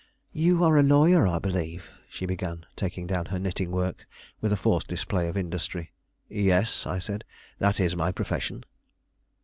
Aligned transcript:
"You 0.33 0.63
are 0.63 0.77
a 0.77 0.81
lawyer, 0.81 1.27
I 1.27 1.37
believe," 1.37 1.91
she 2.09 2.25
began, 2.25 2.65
taking 2.75 3.05
down 3.05 3.27
her 3.27 3.37
knitting 3.37 3.69
work, 3.69 4.07
with 4.41 4.51
a 4.51 4.57
forced 4.57 4.87
display 4.87 5.27
of 5.27 5.37
industry. 5.37 5.91
"Yes," 6.27 6.87
I 6.87 6.97
said; 6.97 7.23
"that 7.59 7.79
is 7.79 7.95
my 7.95 8.11
profession." 8.11 8.63